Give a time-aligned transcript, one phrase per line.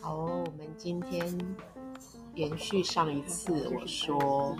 [0.00, 1.38] 好，我们今天
[2.34, 4.56] 延续上一次我说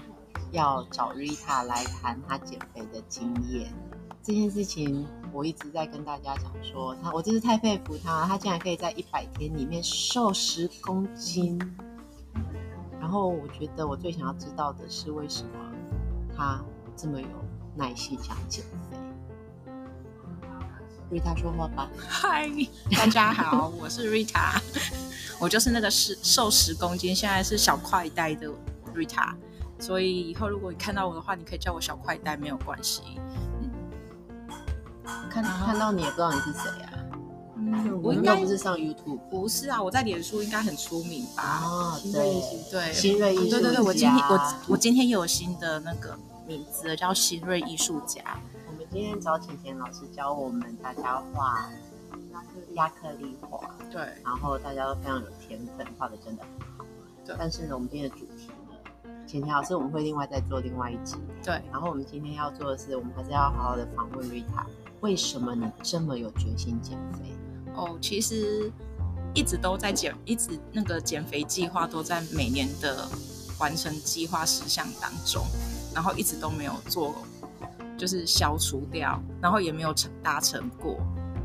[0.50, 3.72] 要找 Rita 来谈她减肥的经验
[4.22, 11.58] 这件事情，我一直在跟大家讲说，她我真是太佩服她，她竟然可以在一百天里面瘦十公斤。
[13.00, 15.52] 然后我觉得我最想要知道的是，为什么
[16.36, 16.62] 他
[16.94, 17.26] 这么有
[17.74, 18.96] 耐心想减肥
[21.10, 21.88] ？Rita 说话吧。
[22.06, 22.50] 嗨，
[22.94, 24.60] 大家好，我是 Rita。
[25.40, 28.46] 我就是那个十瘦十公斤，现在是小块袋的
[28.94, 29.32] Rita，
[29.78, 33.02] 所以以后如果你看到我的话，你可以叫我小块袋，没有关系。
[33.62, 33.70] 嗯，
[35.30, 36.92] 看看到你也不知道你是谁啊？
[37.56, 41.62] 嗯，我应该不是上 YouTube，不是啊，我在脸书应该很出名吧？
[41.64, 48.22] 哦，对对，新锐艺术家，对对对，我今天我我今天有新的那个名字叫新锐艺术家。
[48.66, 51.70] 我们今天找浅浅老师教我们大家画。
[52.74, 56.84] 亚克力画，对，然后大家都非常有天分，画的真的很好。
[57.24, 61.16] 对，但是呢，我们今天的主题呢，浅浅老师我们会另外再做另外一集。
[61.44, 64.64] 对，然后我们今天要做的是，我们还是要好好的访问 Rita，
[65.00, 67.34] 为什么你这么有决心减肥？
[67.74, 68.72] 哦，其实
[69.34, 73.06] 一直都在减，一直那个减肥计划都在每年的
[73.58, 75.44] 完成计划事项当中，
[75.94, 77.14] 然后一直都没有做，
[77.96, 80.98] 就是消除掉，然后也没有成达成过。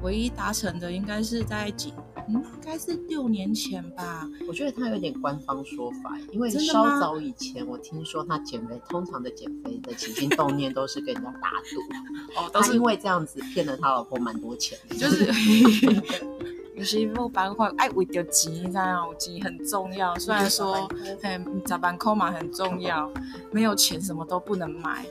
[0.04, 1.92] 唯一达成的应该是在几，
[2.30, 4.30] 嗯，应该是六年前吧。
[4.48, 12.38] 我觉得他有点官方说法，因为稍早以前我听说他减肥，通常的减肥的起心动念都是跟人家打赌。
[12.40, 15.26] 哦，都是因为这样子骗了他老婆蛮多钱，就是
[16.78, 20.16] 有些不办法，爱为着钱，这样钱很重要。
[20.20, 20.88] 虽然说，
[21.24, 23.12] 嗯，砸板扣嘛很重要，
[23.52, 25.04] 没有钱什么都不能买。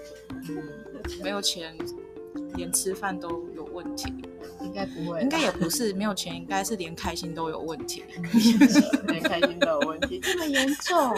[0.49, 0.63] 嗯，
[1.25, 1.77] 没有钱
[2.55, 4.15] 连吃饭都有问题。
[4.63, 8.05] 应该不会，应该也不是没有钱，应该是连开心都有问题，
[9.09, 11.15] 连开心都有问题，这么严重？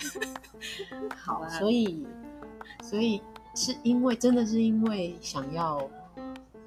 [1.16, 2.06] 好啊，所以，
[2.82, 3.20] 所以
[3.54, 5.88] 是因为真的是因为想要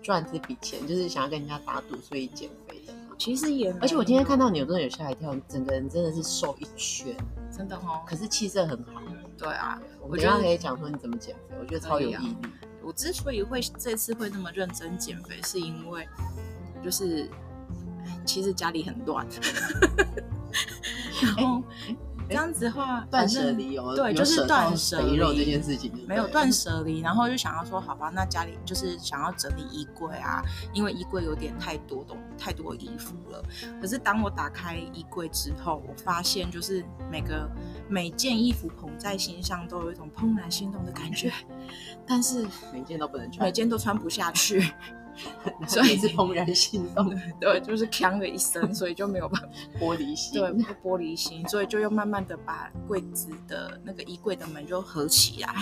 [0.02, 2.76] 赚这笔钱，就是想要跟人家打赌，所以减肥？
[3.18, 7.16] 其实也，而且我今天看到你，我真的有吓一跳，整个人真的是瘦一圈，
[7.56, 8.02] 真的哦。
[8.06, 9.02] 可是气色很好。
[9.38, 12.38] 对啊，我觉得可以讲说你怎么减肥，我觉得超有毅力。
[12.81, 16.08] 我之所以会这次会那么认真减肥，是因为
[16.84, 17.30] 就是
[18.26, 19.26] 其实家里很乱，
[21.24, 21.64] 然后
[22.28, 30.44] 这样子的话断舍离哦，对，就是断舍离肉这件事情没有断舍离，然后就想要说好吧，那家里就是想要整理衣柜啊，
[30.74, 33.44] 因为衣柜有点太多东太多衣服了。
[33.81, 37.50] 可是当我打开衣柜之后，我发现就是每个
[37.88, 41.31] 每件衣服捧在心上都有一种怦然心动的感觉。
[42.08, 44.72] 但是每件都不能穿，每件都穿不下去，
[45.68, 47.14] 所以是怦然心动。
[47.40, 49.48] 对，就是锵的一声， 所以就没有办法
[49.80, 50.34] 玻璃心。
[50.34, 50.50] 对，
[50.84, 55.53] 玻璃心，所以就又慢慢的把柜子的那个衣柜的门就合起来，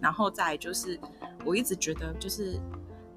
[0.00, 0.98] 然后再就是，
[1.44, 2.58] 我一直觉得就是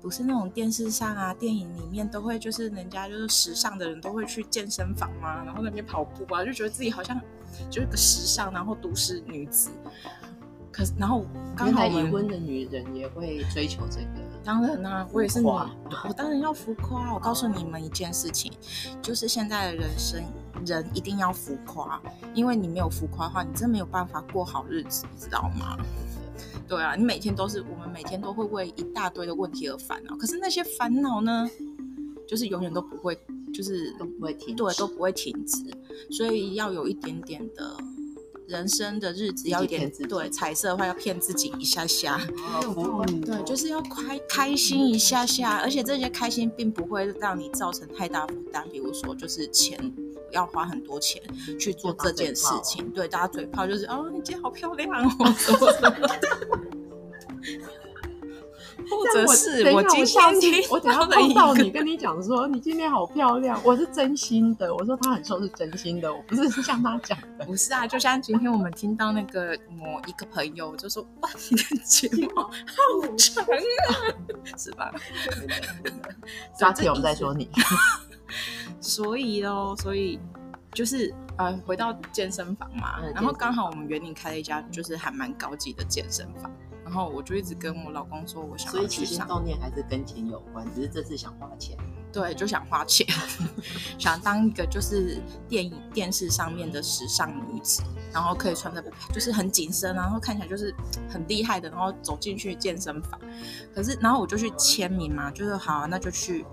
[0.02, 7.20] 不是那种电视上啊、电影里面都会就是人家就是时尚的人都会去健身房嘛，然后那边跑步啊，就觉得自己好像
[7.70, 9.72] 就是个时尚然后都市女子。
[10.72, 11.26] 可是，然后
[11.56, 14.25] 刚好已婚的女人也会追求这个。
[14.46, 17.12] 当然啦、啊，我也是女，我当然要浮夸。
[17.14, 18.54] 我告诉你们一件事情，
[19.02, 20.24] 就是现在的人生，
[20.66, 22.00] 人一定要浮夸，
[22.36, 25.76] 因为你没有浮夸的话，你真没有办法过好日子，你知道吗？
[26.68, 30.16] 对啊，你每天都是，我们每天都会为一大堆的问题而烦恼。
[30.16, 31.50] 可是那些烦恼呢，
[32.28, 33.18] 就是永远都不会，
[33.52, 35.58] 就是都不会停，对，都不会停止。
[36.12, 37.76] 所以要有一点点的。
[38.48, 42.20] 人生的日子要一点对彩色的话，要骗自己一下下，
[43.26, 49.80] 对，就是要开开心一下下，而且这些开心并不会让你造成太大负担，比如说就是钱
[50.32, 51.22] 要花很多钱
[51.60, 56.08] 去做这件事情，对，大家嘴炮就是哦，你今天好漂亮哦，什么什么。
[56.08, 56.30] 的。
[58.90, 64.74] 或者是我今天我等下碰到你，跟你讲说你今天好漂亮，我是真心的。
[64.74, 67.46] 我说他很瘦是真心的，我不是像他讲的。
[67.46, 72.52] 不是啊，就像今天我们听到那个某一个朋友就说哇，你的睫毛 好
[73.18, 73.50] 长啊，
[74.58, 74.94] 是吧？
[76.58, 77.50] 下次我们再说你。
[78.80, 80.20] 所以哦，所以
[80.74, 86.52] 就是呃，回到健身房嘛，然后刚好我们园林开了一家就是还蛮高级的健身房。
[86.86, 88.72] 然后我就一直跟我老公说，我想。
[88.72, 91.76] 所以起心动念还是跟钱有关，只是这次想花钱。
[92.14, 93.06] 对，就想花钱，
[94.00, 97.84] 想当一个就是电影电视上面的时尚女子，
[98.14, 100.74] 然后可以穿的就是很紧身，然后看起来就是
[101.10, 103.20] 很厉害的，然后走进去健身房。
[103.74, 106.46] 可是，然后我就去签名嘛，就是好啊，那就去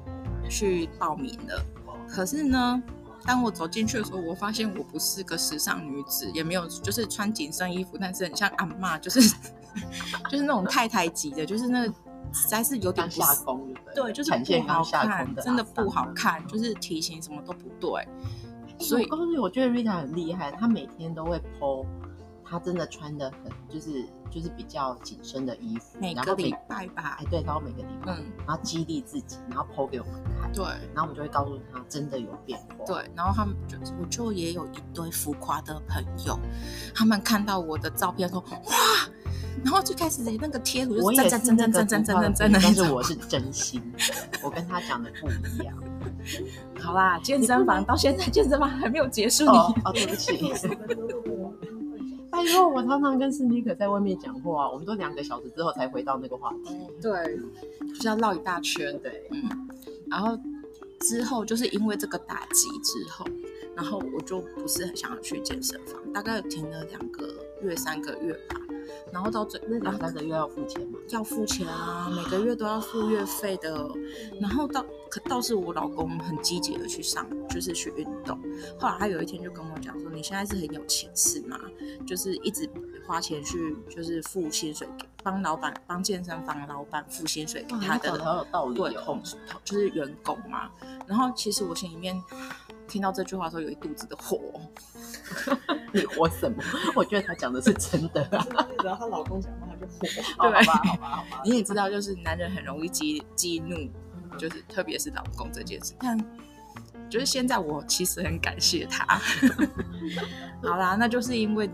[0.48, 1.64] 去报名了。
[2.08, 2.82] 可是呢，
[3.24, 9.20] 当我走进去的时候，我发现我不是个时尚女子，也没有就是穿紧身衣服，但是很像阿妈，就是
[10.30, 11.94] 就是那种太太级的，就是那个。
[12.34, 18.08] 实在是有点下工，对，就是不好看，真的不好看，就是体型什么都不对。
[18.78, 21.84] 所以我告诉你，我觉得 Rita 很厉害，她每天都会 po，
[22.42, 30.64] 她真的穿的很，就是就是比较紧身的衣服，每个礼拜吧，哎，对，然后每个礼拜，嗯，然后激励自己，然后 po 给我们看，对，
[30.94, 36.38] 然后我们就会告诉她真的有变化，对，然后他们就我就也有一堆浮夸的朋友，
[36.94, 38.64] 他们看到我的照片说哇。
[39.64, 45.76] 然后最开始的那个贴图，我也是真真真真真真真的，但是我是真心的，我跟他讲的不一样。
[46.80, 49.44] 好啦，健身房到现在健身房还没有结束。
[49.46, 50.52] 哦，哦，对不起。
[52.30, 56.74] 拜托，我常常跟斯尼克在外面讲话，我们都两个小时之后才回到那个话题。
[57.00, 57.12] 对，
[57.88, 58.98] 就是要绕一大圈。
[59.00, 59.42] 对，嗯。
[60.10, 60.38] 然后
[61.00, 63.26] 之后就是因为这个打击之后，
[63.76, 67.28] 然后我就不是很想要去健身房，大概停了两个
[67.60, 68.56] 月、三个月吧。
[69.12, 70.98] 然后到最那两三个月要付钱吗？
[71.10, 73.88] 要付钱啊，每个月都要付月费的。
[74.40, 78.38] 然后到可倒是我老公很积极的去上，就是去运动。
[78.78, 81.58] 后来他有一天就跟我讲说：“你现在是很有钱是吗？
[82.06, 82.68] 就是一直
[83.06, 88.46] 花钱去，就是付薪水给帮老板帮健身房老板付薪水给他的。
[88.74, 88.96] 对，
[89.62, 90.70] 就是员工嘛。
[91.06, 92.18] 然后其实我心里面。”
[92.88, 94.38] 听到这句话的时候，有一肚子的火。
[95.92, 96.62] 你火什么？
[96.94, 98.26] 我觉得他讲的是真的。
[98.84, 100.22] 然后她老公讲话，她就火。
[100.36, 101.42] 好吧，好吧，好吧。
[101.44, 103.90] 你也知道，就是男人很容易激激怒，
[104.38, 105.94] 就是特别是老公这件事。
[106.00, 106.18] 但
[107.08, 109.20] 就是现在，我其实很感谢他。
[110.62, 111.68] 好啦，那就是因为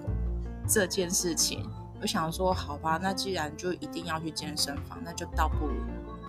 [0.68, 1.68] 这件事情，
[2.00, 5.74] 我想说，好吧，那既然就一定要去健身房，那就倒不如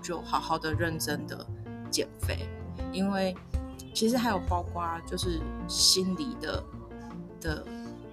[0.01, 1.45] 就好好的、认真的
[1.91, 2.47] 减肥，
[2.91, 3.35] 因为。
[3.93, 6.63] 其实还有包括就是心理的
[7.41, 7.65] 的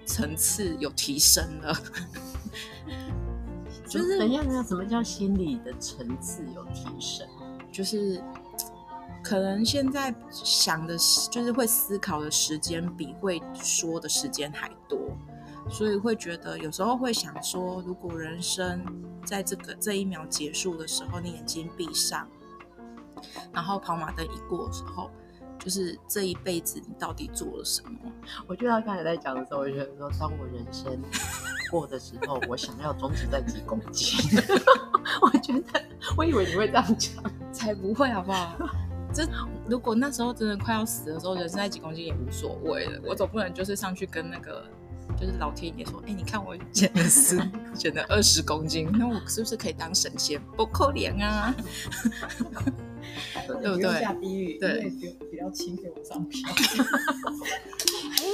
[0.05, 1.75] 层次有提升了，
[3.89, 7.27] 就是等一下，那什么叫心理的层次有提升？
[7.71, 8.23] 就是
[9.23, 10.97] 可能现在想的，
[11.31, 14.99] 就是会思考的时间比会说的时间还多，
[15.69, 18.85] 所以会觉得有时候会想说，如果人生
[19.25, 22.27] 在这个这一秒结束的时候，你眼睛闭上，
[23.53, 25.11] 然后跑马灯一过的时候。
[25.67, 27.99] 就是这一辈子你到底做了什么？
[28.47, 30.97] 我觉得他刚才在讲的时候，我觉得说，当我人生
[31.73, 34.17] 过的时候，我想要终止在几公斤？
[35.21, 35.85] 我觉得，
[36.17, 37.21] 我以为你会这样讲，
[37.53, 38.57] 才不会好不好？
[39.13, 39.29] 这
[39.69, 43.01] 如果那时候真的快要死的时候，人生在几公斤也无所谓了。
[43.05, 44.65] 我总不能就是上去跟那个
[45.19, 47.37] 就是老天爷说，哎、欸，你看我减了十，
[47.75, 50.41] 减了二十公斤，那我是不是可以当神仙？
[50.57, 51.53] 不可怜啊！
[53.47, 54.01] 对不对？
[54.01, 54.91] 下地狱，对，
[55.31, 56.51] 比较轻，可以往上飘。
[56.51, 58.25] 哎，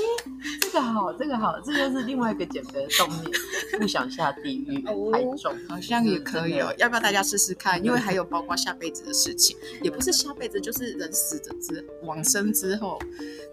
[0.60, 3.30] 这个好，这个好，这就是另外一个减肥的动力，
[3.78, 4.92] 不想下地狱太
[5.36, 6.72] 重，好像也可以哦。
[6.78, 7.84] 要不要大家试试看？
[7.84, 12.98] 因为还有包括下辈子的事情，也不是下辈子，就是人死的之往生之后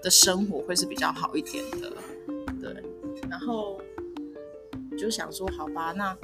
[0.04, 1.92] 的生活会是比较好一点的。
[2.62, 2.76] 对，
[3.30, 3.82] 然后
[4.98, 6.16] 就想说，好吧，那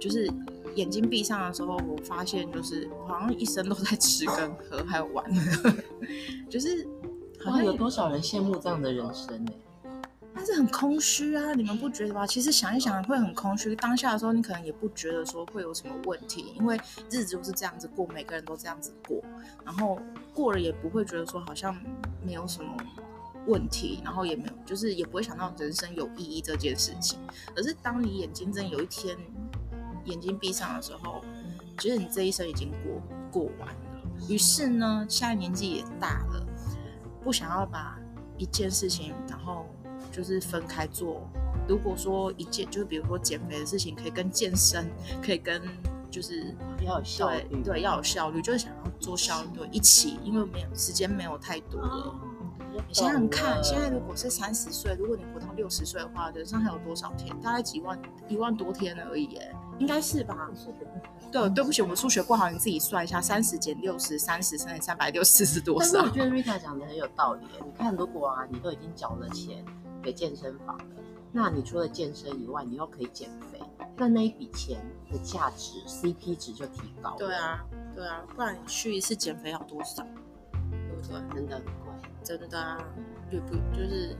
[0.00, 0.30] 就是。
[0.74, 5.24] 眼睛闭上的时候，我发现就是我好像一生都在吃跟喝，还有玩，
[6.48, 6.86] 就是
[7.44, 9.52] 好像有多少人羡慕这样的人生呢？
[10.32, 12.26] 但是很空虚啊，你们不觉得吗？
[12.26, 13.76] 其实想一想会很空虚。
[13.76, 16.80] 当下的时候，你可能也不觉得说会有什么问题，因为
[17.10, 19.22] 日子就是这样子过，每个人都这样子过，
[19.64, 19.98] 然后
[20.32, 21.76] 过了也不会觉得说好像
[22.24, 22.74] 没有什么
[23.46, 27.18] 问题，然后也没有，就是也不会想到人生有意义这件事情。
[27.54, 29.18] 可是当你眼睛真有一天。
[30.04, 31.20] 眼睛闭上的时候，
[31.78, 34.28] 觉得你这一生已经过过完了。
[34.28, 36.46] 于是呢，现在年纪也大了，
[37.22, 37.98] 不想要把
[38.36, 39.66] 一件事情，然后
[40.12, 41.22] 就是分开做。
[41.68, 44.90] 如果说一件，就是比如说减肥的事情，可以跟健身，
[45.22, 45.62] 可以跟
[46.10, 52.14] 就是要有效率，对，对，要有效率，就是想要做效率一起，因为没有时间没有太多了。
[52.88, 57.34] 你想想看，现在如果是三十岁，如果你活到六十岁的话，人生还有多少天？
[57.40, 59.52] 大概几万，一万多天而已，哎。
[59.80, 60.48] 应该是吧，
[61.32, 65.94] 对，对不起，我们数学不好，你自己算一下，三十减六十，三十乘以三百六十是多少？
[65.94, 67.46] 但是我觉得 Rita 讲的很有道理。
[67.64, 69.64] 你看，如果啊，你都已经缴了钱
[70.02, 70.84] 给健身房了，
[71.32, 73.58] 那你除了健身以外，你又可以减肥，
[73.96, 74.78] 那那一笔钱
[75.10, 77.16] 的价值 CP 值就提高了。
[77.16, 77.64] 对啊，
[77.96, 80.04] 对啊，不然你去一次减肥要多少？
[80.52, 81.14] 不对？
[81.34, 81.72] 真的很贵，
[82.22, 82.78] 真的啊，
[83.30, 84.14] 对不就是，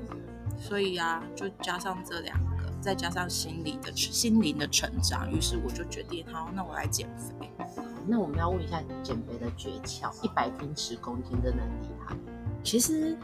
[0.59, 2.50] 所以啊，就加上这两个，
[2.81, 7.51] 再加上心理的心灵的成长，于是我就决定，好，那我来减肥。
[8.07, 12.17] 那我们要问一下减肥的诀窍，一百天十公斤真的很厉害。
[12.65, 13.17] 其实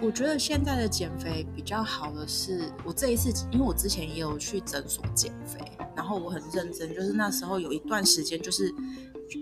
[0.00, 5.58] 我觉得现在的减肥比较好的是，我这一次，因为我之前也有去诊所减肥，
[5.96, 8.72] 然后我很认真，就是那时候有一段时间，就是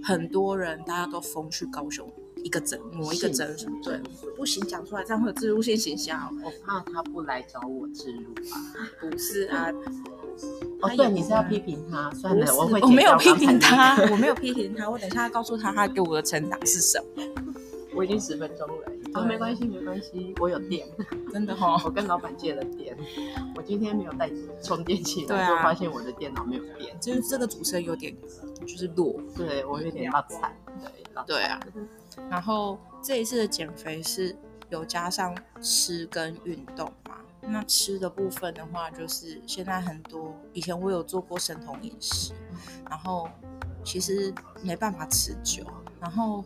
[0.03, 2.11] 很多人大家都疯去高雄
[2.45, 3.99] 一个诊，某一个诊所，对，
[4.37, 6.14] 不行，讲出来这样会有置入性行销，
[6.45, 8.57] 我怕他不来找我置入吧，
[9.00, 9.71] 不是啊。
[10.80, 12.11] 哦，对，你是要批评他？
[12.12, 12.80] 算了，我会。
[12.80, 14.88] 我没有批评他，我没有批评他。
[14.88, 17.23] 我等一下告诉他，他给我的成长是什么。
[17.97, 18.92] 我已经十分钟了。
[19.14, 20.87] 啊，没关系，没关系，我有电，
[21.33, 21.83] 真的哈。
[21.85, 22.97] 我跟老板借了电，
[23.57, 24.30] 我今天没有带
[24.62, 26.97] 充电器，对就，发现我的电脑没有电。
[27.00, 28.14] 就是这个主持人有点
[28.61, 31.59] 就是弱，对我有点落惨，对，对啊。
[32.31, 34.37] 然后这一次的减肥是
[34.71, 37.17] 有加上吃跟运动嘛？
[37.41, 42.35] 那吃的部分的话，就是现在很多以前我有做过生酮饮食，
[42.91, 43.29] 然后
[43.85, 45.65] 其实没办法持久，
[46.01, 46.45] 然后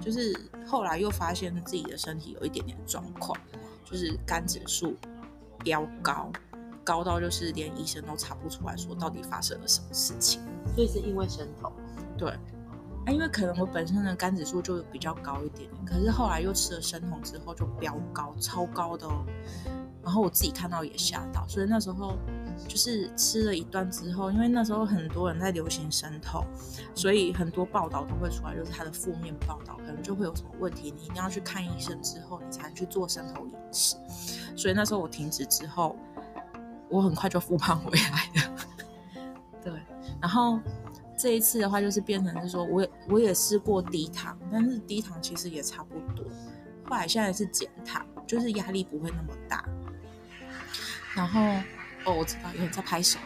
[0.00, 3.36] 就是后来又发现自己的身体有一点点状况，
[3.84, 4.94] 就是肝指数
[5.64, 6.30] 飙高，
[6.84, 10.40] 高到就是连医生都查不出来说到底发生了什么事情。
[10.74, 11.72] 所以是因为生酮？
[12.16, 12.32] 对，
[13.06, 19.24] 啊，因为可能我本身的肝指数就比较高一点，可是后来又吃了生酮之后就飙高，超高的哦。
[20.02, 22.16] 然后我自己看到也吓到，所以那时候
[22.68, 26.44] 就是吃了一段之后，因为那时候很多人在流行生酮，
[26.94, 33.96] 所以很多报道都会出来，就是它的负面报道，可能就会有什么问题，你一定要去看医生之后，你才能去做生酮饮食。
[34.54, 35.96] 所以那时候我停止之后，
[36.88, 38.66] 我很快就复胖回来了。
[39.60, 39.72] 对，
[40.20, 40.60] 然后
[41.16, 46.24] 这一次的话，就是变成是说，我也我也试过低糖，但是低糖其实也差不多。
[46.84, 49.64] 后来现在是减糖，就是压力不会那么大。
[51.14, 51.40] 然后，
[52.04, 53.18] 哦，我知道有人在拍手，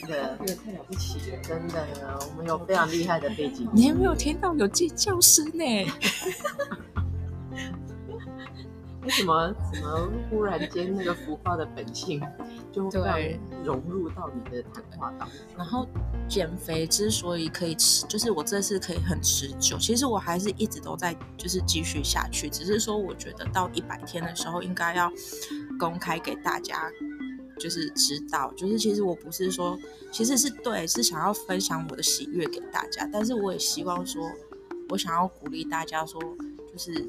[0.00, 3.68] 真的，这个太了不起了，真的呢，我们有非常厉害的背景。
[3.74, 5.64] 你有没有听到有尖叫声呢？
[9.02, 9.52] 为什么？
[9.74, 12.22] 怎么忽然间那个浮夸的本性
[12.70, 15.38] 就会融入到你的谈话当中？
[15.56, 15.88] 然后
[16.32, 19.76] 减肥之所以可以持，就是我这次可以很持久。
[19.76, 22.48] 其实我还是一直都在，就是继续下去。
[22.48, 25.12] 只是说，我觉得到一百天的时候，应该要
[25.78, 26.90] 公开给大家，
[27.60, 29.78] 就是知道，就是其实我不是说，
[30.10, 33.06] 其实是对，是想要分享我的喜悦给大家。
[33.12, 34.26] 但是我也希望说，
[34.88, 36.18] 我想要鼓励大家说，
[36.72, 37.06] 就是。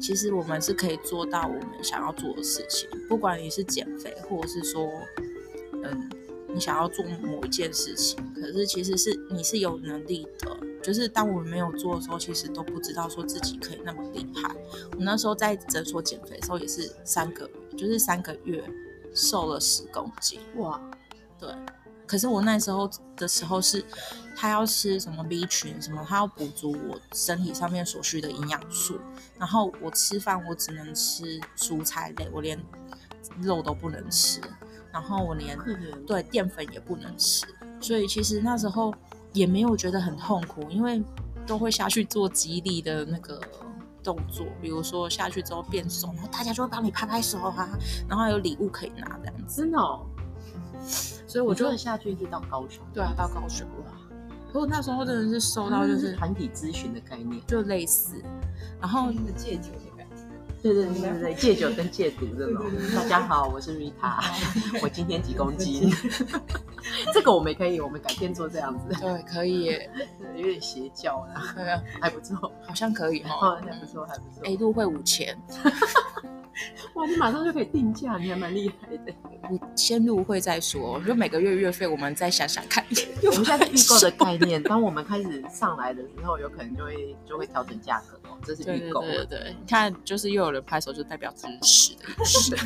[0.00, 4.90] 其实我们是可以做到我们想要做的事情，不管你是减肥，或者是说，
[5.84, 6.10] 嗯，
[6.54, 10.56] 你想要做某一件事情，可是其实是你是有能力的。
[10.80, 14.54] 就是当我们没有做的时候，其实都不知道说自己可以那么厉害。
[14.92, 18.62] 我那时候在诊所减肥的时候，也是三个月，就是三个月
[19.14, 20.38] 瘦了十公斤。
[20.56, 20.80] 哇，
[21.38, 21.48] 对。
[22.06, 23.82] 可是我那时候的时候是，
[24.36, 29.00] 他要吃什么 B 群什么，他要补足我身体上面所需的营养素。
[29.38, 32.62] 然后我吃饭我只能吃蔬菜类，我连
[33.40, 34.38] 肉都不能吃。
[34.94, 35.58] 然后我连
[36.06, 37.44] 对淀粉也不能吃。
[37.80, 38.94] 所以其实那时候
[39.32, 41.02] 也没有觉得很痛苦，因为
[41.44, 43.38] 都会下去做激励的那个
[44.02, 47.76] 动作，比如说下去之后变瘦，然后大家就会帮你拍拍手啊，
[48.08, 49.60] 然后还有礼物可以拿这样子。
[49.60, 50.06] 真的哦。
[51.26, 53.92] 所以我就下去是到高雄，对啊，到高雄了。
[54.52, 58.22] 不过那时候真的是收到就是团体咨询的概念，就类似，
[58.80, 59.70] 然后戒酒。
[60.64, 62.64] 对对对对对，戒酒跟戒毒这种。
[62.96, 64.24] 大家好，我是 Rita，
[64.82, 65.92] 我今天几公斤？
[67.12, 68.88] 这个我们可以，我们改天做这样子。
[68.98, 69.90] 对，可以耶，
[70.34, 71.52] 有点邪教啊，
[72.00, 74.42] 还不错，好像可以哈，还不错，还不错。
[74.44, 75.38] A 入会五千。
[76.94, 79.12] 哇，你马上就可以定价，你还蛮厉害的。
[79.50, 82.84] 你先入会再说，就每个月月费我们再想想看。
[83.22, 88.38] 我们现在是预购的概念， 当我们开始上来的时候，有可能就会就会调整价格哦。
[88.44, 89.00] 这是预购。
[89.02, 92.56] 对对对，你看，就是又有人拍手，就代表支持的意思。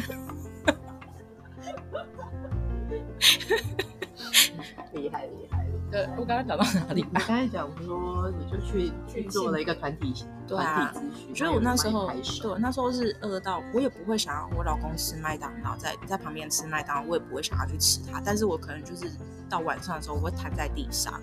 [6.17, 7.03] 我刚刚讲到哪里？
[7.03, 10.13] 你刚才讲说，你就去去做了一个团体
[10.47, 11.37] 团体咨询。
[11.37, 12.11] 所以我那时候，
[12.43, 18.21] 对，那时候是饿到，我也不会想要我老公吃麦当劳，在在旁边吃麦当劳，我也不会想要去吃它。
[18.25, 19.11] 但是我可能就是
[19.49, 21.21] 到晚上的时候，我会瘫在地上，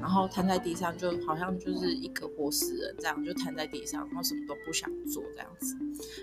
[0.00, 5.76] 然后瘫在地上，就好像就是一个活死人这样，就瘫在地上，然后什么都不想做这样子。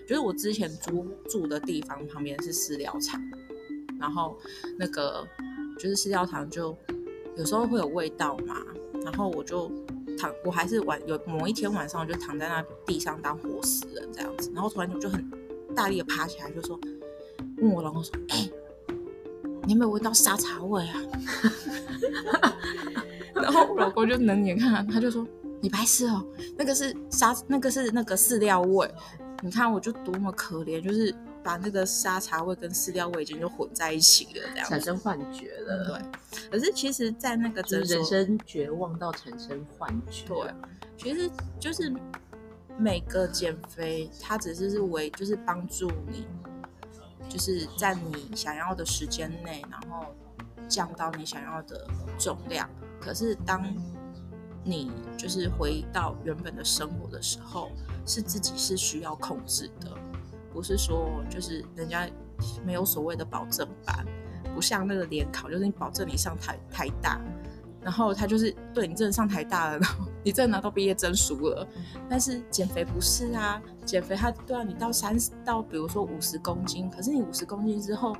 [0.07, 3.21] 就是我之前租住的地方旁边是饲料厂，
[3.99, 4.37] 然后
[4.77, 5.27] 那个
[5.77, 6.77] 就是饲料厂就。
[7.37, 8.57] 有时候会有味道嘛，
[9.03, 9.71] 然后我就
[10.17, 15.29] 躺，我还是晚有某一天晚上，我就躺在那地上当活死人这样子，然后突然就就很
[15.75, 16.79] 大力的爬起来，就说
[17.57, 18.51] 问我老公说：“哎、欸，
[19.63, 21.01] 你有没有闻到沙茶味啊？”
[23.35, 25.25] 然后我老公就冷眼看，他就说
[25.59, 26.25] ：“你白痴哦，
[26.57, 28.89] 那个是沙，那个是那个饲料味。
[29.41, 31.13] 你看我就多么可怜，就是
[31.45, 35.85] 把那个沙茶味跟饲料味已经就混在一起了，这样产生幻觉了。
[35.85, 40.25] 对，可是其实，在那个人生绝望到产生幻觉。
[40.27, 40.51] 对，
[40.97, 41.93] 其实就是
[42.79, 46.25] 每个减肥，它只是是为就是帮助你，
[47.29, 50.15] 就是在你想要的时间内，然后
[50.67, 51.87] 降到你想要的
[52.17, 52.67] 重量。
[52.99, 53.63] 可是当
[54.63, 57.69] 你就是回到原本的生活的时候，
[58.03, 59.91] 是自己是需要控制的，
[60.55, 62.09] 不是说就是人家
[62.65, 64.05] 没有所谓的保证班，
[64.55, 67.19] 不像那个联考，就是你保证你上台台大，
[67.81, 71.67] 然后他就是对你真的上台大了，然后你真的拿到毕业证书了。
[72.09, 78.15] 但是减肥不是啊，减肥他对啊，你到三十到比如说五十公斤，可是你五十公斤之后。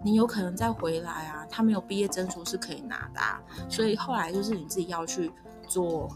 [0.00, 5.28] 你有可能再回来啊，他没有毕业证书是可以拿的啊，所以后来就是你自己要去
[5.66, 6.08] 做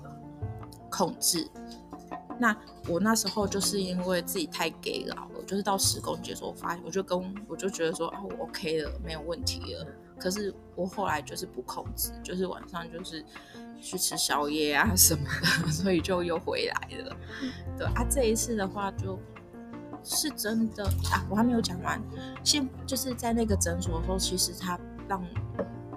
[0.88, 1.50] 控制。
[2.42, 2.56] 那
[2.88, 9.86] 我那时候就是因为自己太给老了，就是到十公斤的时候，我发现我就跟我就觉得说啊，我 OK 了，没有问题了。
[10.18, 13.24] 可是我后来就是不控制，就是晚上就是
[13.80, 15.24] 去吃宵夜啊什么
[15.64, 17.16] 的， 所以就又回来了。
[17.78, 19.16] 对啊，这一次的话就。
[20.04, 22.02] 是真的啊，我还没有讲完。
[22.42, 25.24] 现就是在那个诊所的时候，其实他让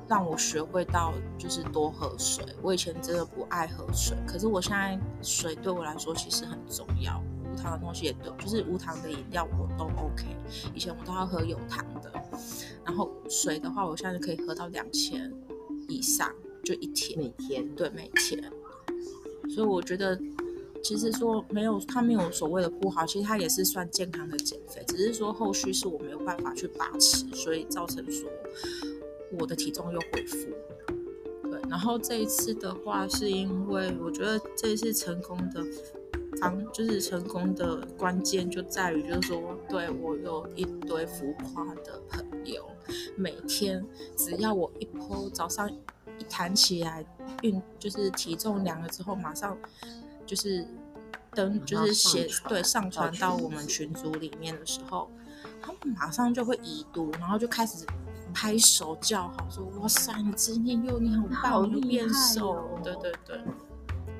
[0.07, 2.45] 让我学会到就是多喝水。
[2.61, 7.21] 我以前真的不爱喝水，可是我现在水对我来说其实很重要。
[7.43, 10.25] 无糖的东西也对，就是无糖的饮料我都 OK。
[10.73, 12.11] 以前我都要喝有糖的，
[12.83, 15.31] 然后水的话，我现在可以喝到两千
[15.87, 16.31] 以上，
[16.63, 17.17] 就一天。
[17.17, 17.75] 每天？
[17.75, 18.43] 对，每天。
[19.49, 20.19] 所以我觉得。
[20.83, 28.29] 其实说没有，他没有所谓的不好，其实他也是算健康的减肥，只是说后续是我没有办法去把持，所以造成说
[29.39, 30.37] 我的体重又恢复。
[31.43, 35.63] 对，然后这一次的话，是因为我觉得这一次成功的
[36.39, 42.65] 方，就是成功的关键就在于，就是说，对，我有一堆浮夸的朋友，
[43.15, 47.05] 每天只要我一 po，早上一弹起来
[47.41, 49.57] 运，就是体重量了之后，马上。
[50.27, 50.65] 就是
[51.35, 55.07] 登，就是写对上传到我们群组里面的时候，
[55.61, 57.85] 他们马上就会已读，然后就开始
[58.35, 63.39] 拍手叫好，说哇塞，你今天又你很棒，又变瘦，哦、对对对。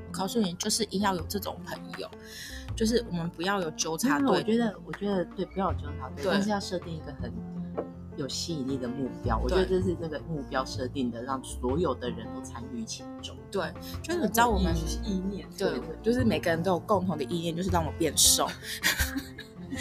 [0.08, 2.10] 我告诉你，就是一定要有这种朋友，
[2.78, 4.28] 就是我们不要有纠察队。
[4.30, 7.30] 我觉得，我觉得对，不要有纠察队，但是要设定一个很
[8.16, 13.36] 有吸引力的目标，我觉得这是那个目标设定的，让所有的人都参与其中。
[13.52, 13.70] 对，
[14.02, 14.74] 就是你知道我们
[15.04, 18.48] 意念，对，对，就是每个人都有共同的意念，就是让我变瘦。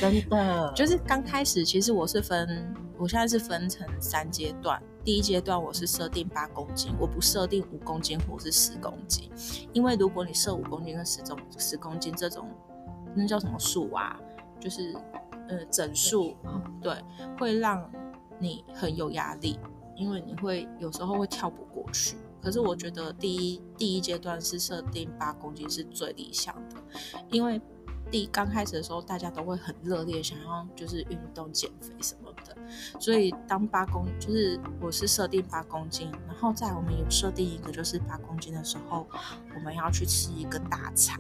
[0.01, 4.83] 真的， 就是刚开始，其实我是分，我现在是分成三阶段。
[5.05, 9.31] 第一阶段我是设定八公斤，我不设定五公斤或是十公斤，
[9.75, 12.49] 因为如果你设五公斤跟十种十公斤这种，
[13.15, 14.19] 那叫什么数啊？
[14.59, 14.97] 就是
[15.51, 16.35] 呃整数，
[16.81, 16.97] 对，
[17.39, 17.87] 会让。
[18.41, 19.57] 你很有压力，
[19.95, 22.17] 因为你会有时候会跳不过去。
[22.43, 26.77] 可是我觉得第一第一阶段是设定八公斤是最理想的，
[27.31, 27.63] 因为
[28.11, 32.57] 第刚开始的时候大家都会很热烈想要就是运动减肥什么的，
[33.01, 39.07] 所以当八公就是我是设定八公斤，然后在我们有设定一个就是八公斤的时候，
[39.55, 41.19] 我们要去吃一个大餐。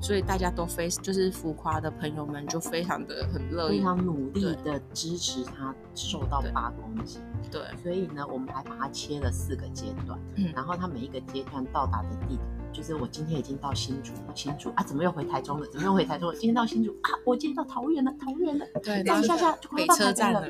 [0.00, 7.20] 所以大家都非就是浮夸的朋友们就非常的很乐意，非常努力的支持他瘦到八公斤。
[7.50, 12.40] 对，所以呢，我们还把它切了四个阶段，嗯，然后他每一个阶段到达的地点，
[12.72, 15.66] 就是我今天已经到新竹了，新竹啊，怎么又回台中了？
[15.66, 16.34] 怎么又回台中了？
[16.34, 20.48] 今天到新竹啊，我今天到桃园了，桃园了，对，然后下下就快到台中了。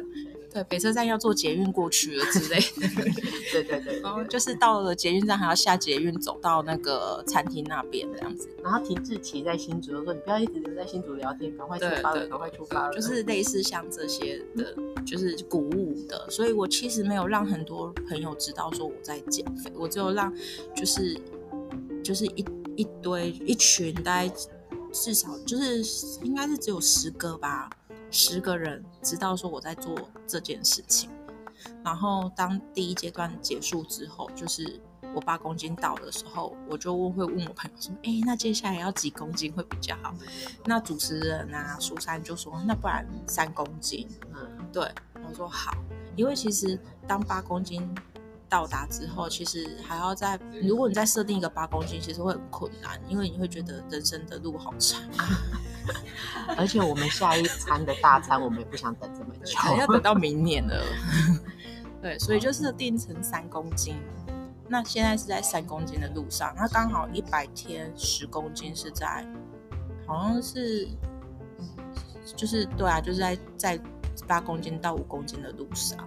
[0.53, 3.13] 对，北车站要坐捷运过去了之类的。
[3.53, 8.49] 对对对，然后就是到了捷运站还要下捷运走到那个餐厅那边这样子。
[8.63, 12.93] 然后停滞期在新竹，说你不要一直留在新竹聊天，赶快出发了，赶快出发了。
[12.95, 14.75] 就是类似像这些的，
[15.07, 16.29] 就是鼓舞的。
[16.31, 20.35] 所以我其实没有让很多朋友知道说我在减肥，我只有让
[20.75, 21.19] 就是
[22.03, 22.45] 就是一
[22.77, 24.33] 一堆一群大概
[24.93, 25.83] 至少就是
[26.23, 27.69] 应该是只有十个吧。
[28.11, 31.11] 十个人知道说我在做这件事情，
[31.85, 34.81] 然后当第一阶段结束之后，就是
[35.15, 40.15] 我八公斤到的时候，我就问会问我朋友说：“哎，那接下来要几公斤会比较好？”
[40.65, 44.91] 那主持人啊，苏珊就说：“那不然三公斤。”嗯，对，
[45.29, 45.73] 我说好，
[46.17, 47.89] 因为其实当八公斤
[48.49, 55.01] 到达之后，其实还要再，如果你再设定一个八公斤，其实会很困难，因为你会觉得人生的路好长。
[56.57, 60.83] 而且我们下一餐的大餐，我们也不想等这么久，要等到明年了。
[62.03, 63.97] 对，所以就是定成三公斤。
[64.69, 69.27] 那现在是在三公斤的路上，那刚好一百天十公斤是在，
[70.07, 70.87] 好像是，
[72.37, 73.81] 就是对啊，就是在在
[74.27, 75.99] 八公斤到五公斤的路上。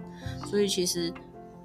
[0.46, 1.12] 所以其实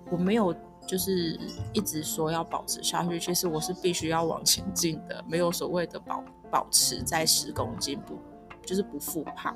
[0.09, 0.53] 我没有
[0.87, 1.39] 就是
[1.71, 8.19] 一直说要保持下去，其实我是必须要往前进的，没有所谓的保保持在十公斤不
[8.65, 9.55] 就是不复胖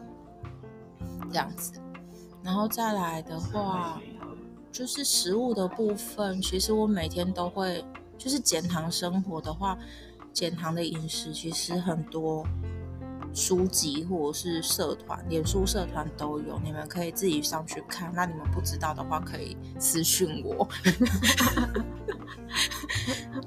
[1.30, 1.74] 这样子。
[2.44, 4.02] 然后再来的话。
[4.74, 7.84] 就是食物的部分，其实我每天都会，
[8.18, 9.78] 就是减糖生活的话，
[10.32, 12.48] 减糖的饮食其实很多
[13.34, 18.14] 书籍或者是社团、脸书社团都有，你们可以自己上去看。
[18.16, 20.66] 那你们不知道的话，可以私讯我。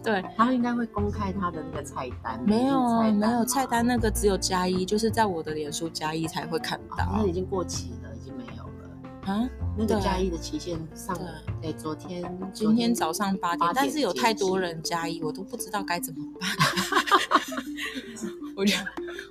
[0.02, 2.42] 对，他应该会公开他的那个菜单。
[2.44, 6.96] 没有，没有菜单，那个只有加一，就是在我的脸书加一才会看到。
[7.12, 9.32] 那、哦、已经过期了，已经没有了。
[9.32, 9.48] 啊？
[9.76, 12.22] 那个加一的期限上了，对，昨天
[12.52, 16.48] 今天早上八点，但是有太多人加一，我都不知道该怎么办。
[18.56, 18.84] 我觉得，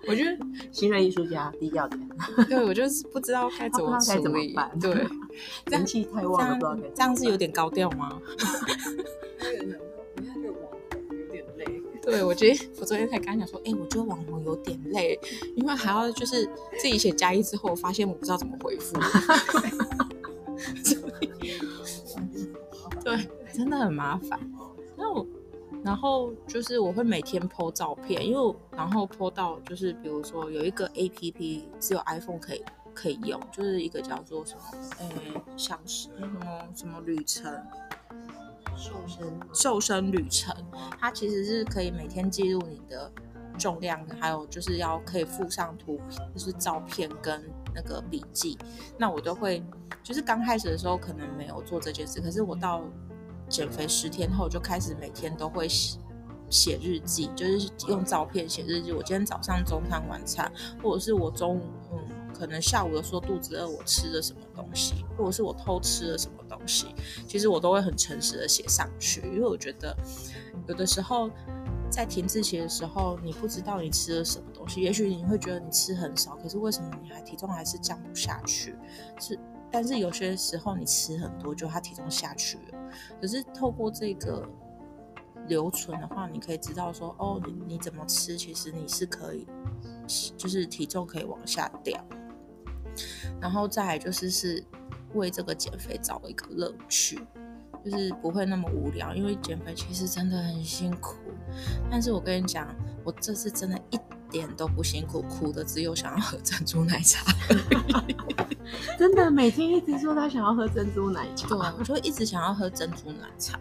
[0.10, 0.38] 我觉得
[0.69, 2.10] 新锐艺术家低调点。
[2.50, 4.54] 对，我就是不知道该怎么处理。
[4.82, 5.08] 对，
[5.72, 8.19] 人气太旺了，这样是有点高调吗？
[12.04, 15.18] 对，我觉得我昨天才刚讲说，哎、欸，我觉得网红有点累，
[15.56, 16.46] 因为还要就是
[16.78, 19.00] 自己写加一之后，我发现我不知道怎么回复。
[23.04, 24.39] 对，真的很麻烦。
[24.98, 25.26] 然后，
[25.84, 32.63] 然后就是我会每天 po 照片，因为然后 po 到就是比如说有一个 APP 只有 iPhone 可以
[32.94, 34.62] 可以用，就是一个叫做什么，
[35.00, 35.10] 哎，
[35.58, 37.52] 像是什么什么旅程，
[38.75, 40.55] 瘦身瘦身旅程，
[40.99, 43.12] 它其实是可以每天记录你的
[43.57, 45.99] 重量，还有就是要可以附上图，
[46.33, 47.43] 就是照片跟
[47.75, 48.57] 那个笔记。
[48.97, 49.63] 那我都会。
[50.01, 52.83] 就是刚开始的时候可能没有做这件事，可是我到
[53.47, 55.97] 减肥十天后就开始每天都会写
[56.49, 58.91] 写日记，就是用照片写日记。
[58.91, 60.51] 我今天早上、中餐、晚餐，
[60.83, 61.63] 或者是我中午，
[62.43, 66.93] 可能下午的时候肚子饿，我吃了什么东西，或者是我偷吃了什么东西，
[67.25, 69.95] 其实我都会很诚实的写上去，因为我觉得
[70.67, 71.29] 有的时候
[71.89, 78.75] 在停滞期的时候，你不知道你吃了什么东西，也许你会觉得你吃很少，可是为什么你还体重还是降不下去？
[79.21, 79.39] 是。
[79.71, 82.77] 但是有些时候你吃很多，就它体重下去了。
[83.21, 84.45] 可是透过这个
[85.47, 89.47] 留存的话，你可以知道说，哦，你你怎么吃，其实你是可以，
[90.36, 92.06] 就是体重可以往下掉。
[93.41, 94.63] 然后再来就是是
[95.13, 97.19] 为这个减肥找一个乐趣，
[97.84, 99.15] 就是不会那么无聊。
[99.15, 101.15] 因为减肥其实真的很辛苦。
[101.89, 102.67] 但是我跟你讲，
[103.03, 107.23] 我这次真的一点都不辛苦，苦的只有想要喝珍珠奶茶。
[108.97, 113.60] 真的，每天一直说他想要喝珍珠奶茶，对，我就一直想要喝珍珠奶茶。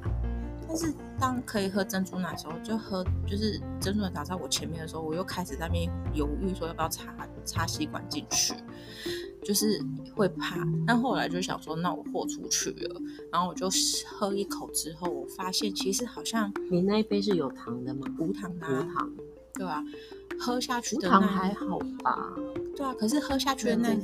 [0.73, 8.55] 但是当可以喝珍珠奶的时候，就喝就是珍珠奶茶在我前面的时候，我又开始在那边犹豫，说要不要插插吸管进去，
[9.45, 9.79] 就是
[10.17, 10.57] 会怕。
[10.87, 13.69] 但后来就想说，那我豁出去了，然后我就
[14.17, 18.07] 喝一口之后，我发现其实好像你那一杯是有糖的吗？
[18.19, 19.13] 无糖的，无糖，
[19.53, 19.85] 对啊？
[20.41, 22.33] 喝下去的无糖还好吧？
[22.75, 23.95] 对啊，可是喝下去的那。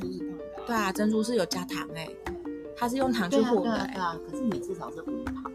[0.67, 2.17] 对啊，珍珠是有加糖哎、欸，
[2.77, 4.15] 它是用糖去和的、欸对啊对啊。
[4.21, 5.51] 对啊，可是你至少是无糖的。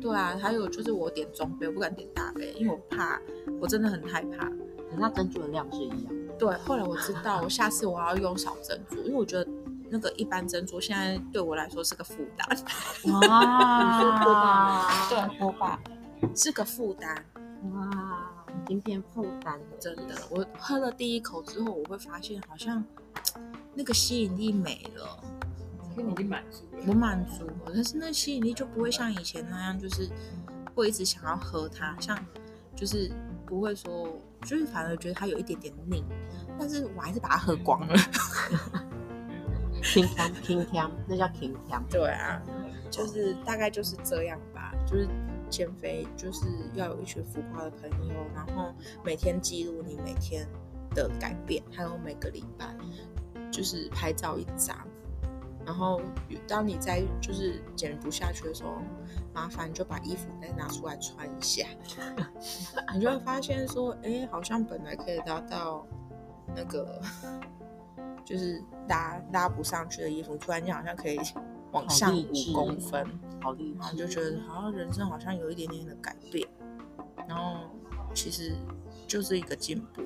[0.00, 3.20] 对啊，还有就是我点中杯，我不敢点大杯，因为我怕，
[3.60, 4.48] 我真的很害怕。
[4.48, 6.32] 可是它珍珠的量是一样的。
[6.38, 9.50] 对，后来我知道，我下次我要用小珍珠，因为我觉得
[9.90, 12.48] 那个一般珍珠现在对我来说是个负担。
[13.12, 15.08] 哇？
[15.08, 15.80] 对，多吧，
[16.34, 17.24] 是个负担。
[17.74, 20.14] 哇，已经变负担了，真的。
[20.30, 22.84] 我喝了第一口之后，我会发现好像。
[23.74, 25.22] 那个吸引力没了，
[25.98, 30.08] 因为你已经满足了，我满足了，但是那吸引力就不会像以前那样，就是
[30.74, 32.16] 会一直想要喝它，像
[32.76, 33.10] 就是
[33.44, 34.08] 不会说，
[34.42, 36.04] 就是反而觉得它有一点点腻，
[36.56, 37.96] 但是我还是把它喝光了。
[39.82, 41.84] 清香，清香，那叫清香。
[41.90, 42.40] 对啊，
[42.90, 45.08] 就是大概就是这样吧，就是
[45.50, 48.72] 减肥就是要有一群浮夸的朋友，然后
[49.04, 50.46] 每天记录你每天
[50.94, 52.72] 的改变，还有每个礼拜。
[53.50, 54.76] 就是拍照一张，
[55.68, 56.00] 然后
[56.48, 58.78] 当你在就是减不下去的时候，
[59.34, 61.66] 麻烦就把衣服再拿出来穿一下，
[62.94, 65.86] 你就会发现说，哎，好像本来可以达到
[66.56, 66.98] 那个
[68.24, 71.20] 就是拉拉不上去的衣服，突然间好像可以
[71.72, 73.06] 往上五公分。
[73.42, 76.48] 好励志，就觉得好像人生好像有一点点的改变，
[77.28, 77.60] 然后
[78.14, 78.54] 其实
[79.06, 80.02] 就是一个进步。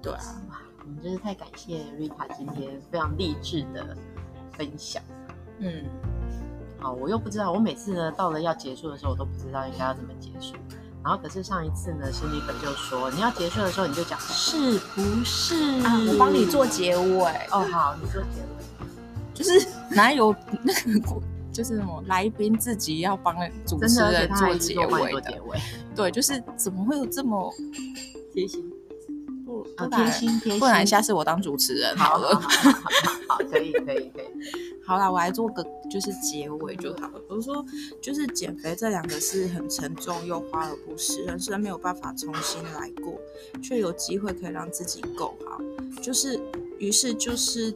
[0.00, 0.42] 对啊，
[0.80, 3.94] 我们真是太感谢 Rita 今天非常励志的
[4.56, 5.02] 分享。
[5.58, 5.84] 嗯，
[6.78, 10.54] 好，我又不知道，我每次呢到了要结束的时候，我都不知道应该要怎么结束。
[11.02, 15.54] 然后可是上一次呢，心理粉就说你要结束的时候，你就讲是不是？
[15.82, 17.24] 啊，我帮你做结尾。
[17.50, 18.60] 哦，好，你做结尾。
[19.32, 23.34] 就是哪有那个，就是什么来宾自己要帮
[23.64, 25.42] 主持人做结尾的？
[25.96, 27.50] 对，就是怎么会有这么
[28.34, 28.69] 贴心？
[29.76, 30.60] 不，贴心贴心。
[30.60, 32.34] 不然下次我当主持人好了。
[32.34, 32.78] 好，好，
[33.28, 34.26] 好，可以，可以，可以。
[34.86, 37.18] 好啦，我来做个就是结尾就好了。
[37.20, 37.64] 比如说，
[38.02, 43.20] 就是减肥这两个是很沉重又花而不实，人生没有办法重新来过，
[43.62, 45.60] 却有机会可以让自己够好。
[46.02, 46.40] 就是，
[46.78, 47.72] 于是就是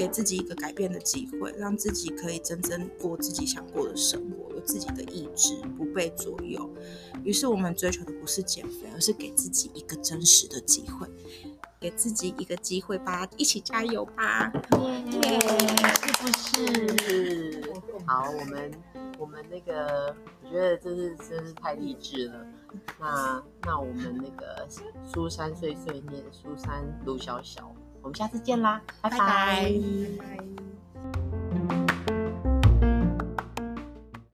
[0.00, 6.70] 给自己一个改变的机会，让自己可以真正过自己想过的生活，有自己的意志，不被左右。
[7.22, 11.06] 于是我们追求的不是减肥，而是给自己一个真实的机会。
[11.78, 14.50] 给自己一个机会吧，一起加油吧！
[15.22, 15.38] 耶，
[16.00, 17.72] 是不是？
[18.06, 18.70] 好，我们
[19.18, 22.46] 我们那个，我觉得这是真是太励志了。
[22.98, 24.66] 那那我们那个
[25.12, 30.69] 苏珊碎碎念，苏珊卢小小，我们下次见啦拜拜。